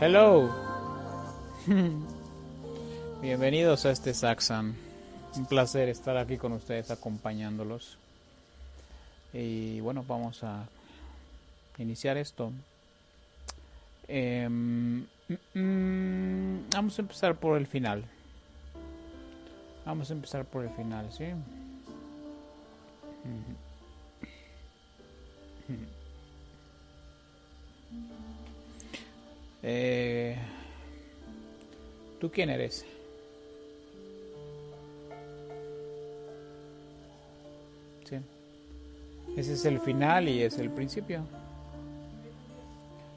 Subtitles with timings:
[0.00, 0.48] Hello.
[3.20, 4.76] Bienvenidos a este Saxan.
[5.34, 7.98] Un placer estar aquí con ustedes acompañándolos.
[9.32, 10.68] Y bueno, vamos a
[11.78, 12.52] iniciar esto.
[14.06, 18.04] Em, mm, mm, vamos a empezar por el final.
[19.84, 21.24] Vamos a empezar por el final, ¿sí?
[29.70, 30.34] Eh,
[32.18, 32.86] ¿Tú quién eres?
[38.04, 38.16] Sí.
[39.36, 41.20] Ese es el final y es el principio.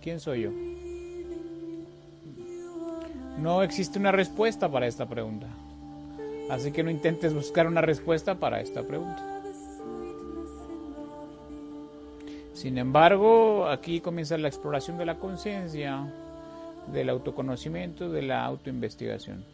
[0.00, 0.50] ¿Quién soy yo?
[3.40, 5.48] No existe una respuesta para esta pregunta.
[6.48, 9.42] Así que no intentes buscar una respuesta para esta pregunta.
[12.54, 16.06] Sin embargo, aquí comienza la exploración de la conciencia,
[16.92, 19.44] del autoconocimiento, de la autoinvestigación.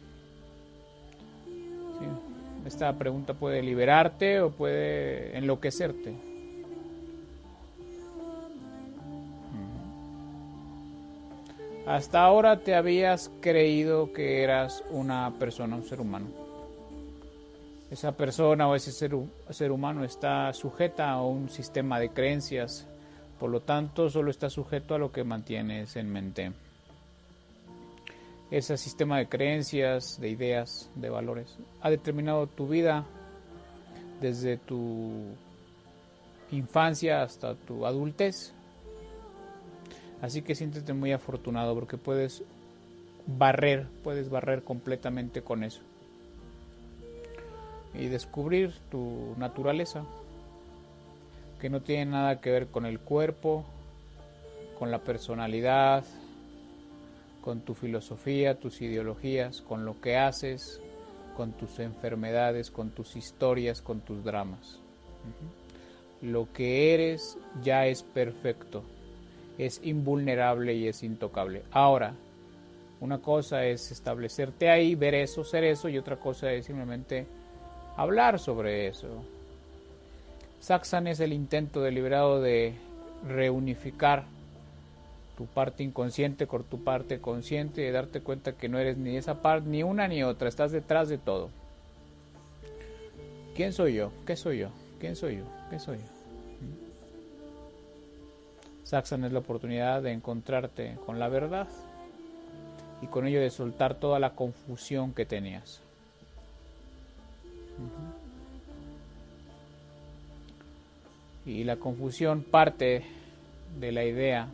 [2.65, 6.13] Esta pregunta puede liberarte o puede enloquecerte.
[11.85, 16.27] Hasta ahora te habías creído que eras una persona, un ser humano.
[17.91, 19.13] Esa persona o ese ser,
[19.49, 22.87] ser humano está sujeta a un sistema de creencias,
[23.37, 26.53] por lo tanto solo está sujeto a lo que mantienes en mente.
[28.53, 33.03] Ese sistema de creencias, de ideas, de valores ha determinado tu vida
[34.21, 35.11] desde tu
[36.51, 38.53] infancia hasta tu adultez
[40.23, 42.43] Así que siéntete muy afortunado porque puedes
[43.27, 45.81] barrer, puedes barrer completamente con eso.
[47.93, 50.05] Y descubrir tu naturaleza,
[51.59, 53.65] que no tiene nada que ver con el cuerpo,
[54.79, 56.05] con la personalidad,
[57.43, 60.81] con tu filosofía, tus ideologías, con lo que haces,
[61.35, 64.79] con tus enfermedades, con tus historias, con tus dramas.
[66.21, 68.83] Lo que eres ya es perfecto
[69.57, 71.63] es invulnerable y es intocable.
[71.71, 72.15] Ahora,
[72.99, 77.27] una cosa es establecerte ahí, ver eso, ser eso, y otra cosa es simplemente
[77.97, 79.23] hablar sobre eso.
[80.59, 82.73] Saxan es el intento deliberado de
[83.27, 84.25] reunificar
[85.37, 89.41] tu parte inconsciente con tu parte consciente y darte cuenta que no eres ni esa
[89.41, 91.49] parte, ni una ni otra, estás detrás de todo.
[93.55, 94.11] ¿Quién soy yo?
[94.25, 94.69] ¿Qué soy yo?
[94.99, 95.43] ¿Quién soy yo?
[95.69, 96.03] ¿Qué soy yo?
[98.83, 101.67] Saxon es la oportunidad de encontrarte con la verdad
[103.01, 105.81] y con ello de soltar toda la confusión que tenías.
[111.45, 113.03] Y la confusión parte
[113.79, 114.47] de la idea,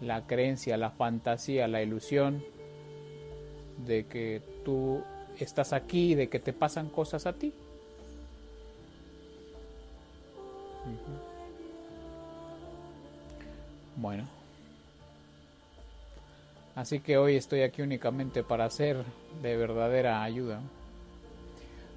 [0.00, 2.42] la creencia, la fantasía, la ilusión
[3.86, 5.02] de que tú
[5.38, 7.52] estás aquí, de que te pasan cosas a ti.
[13.96, 14.24] Bueno.
[16.74, 19.04] Así que hoy estoy aquí únicamente para ser
[19.42, 20.60] de verdadera ayuda.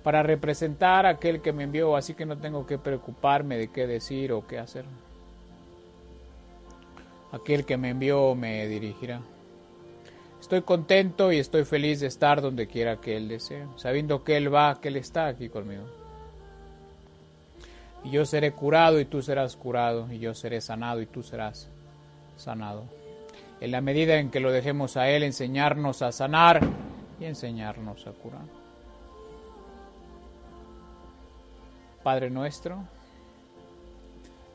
[0.03, 3.87] Para representar a aquel que me envió, así que no tengo que preocuparme de qué
[3.87, 4.83] decir o qué hacer.
[7.33, 9.19] Aquel que me envió me dirigirá.
[10.39, 14.53] Estoy contento y estoy feliz de estar donde quiera que Él desee, sabiendo que Él
[14.53, 15.83] va, que Él está aquí conmigo.
[18.03, 21.69] Y yo seré curado y tú serás curado, y yo seré sanado y tú serás
[22.37, 22.83] sanado.
[23.61, 26.61] En la medida en que lo dejemos a Él enseñarnos a sanar
[27.19, 28.45] y enseñarnos a curar.
[32.03, 32.83] Padre nuestro,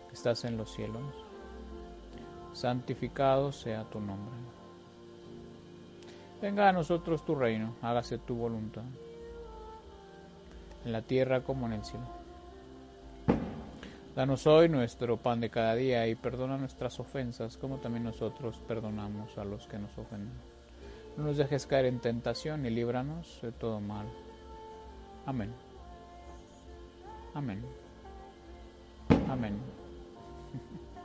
[0.08, 1.02] que estás en los cielos,
[2.58, 4.34] santificado sea tu nombre.
[6.42, 8.82] Venga a nosotros tu reino, hágase tu voluntad,
[10.84, 12.06] en la tierra como en el cielo.
[14.16, 19.38] Danos hoy nuestro pan de cada día y perdona nuestras ofensas como también nosotros perdonamos
[19.38, 20.32] a los que nos ofenden.
[21.16, 24.06] No nos dejes caer en tentación y líbranos de todo mal.
[25.26, 25.52] Amén.
[27.34, 27.62] Amén.
[29.28, 29.56] Amén.